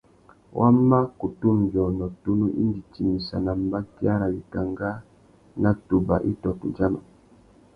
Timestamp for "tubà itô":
5.87-6.49